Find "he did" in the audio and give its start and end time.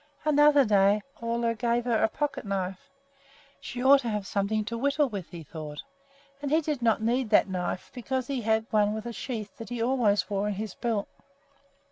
6.49-6.81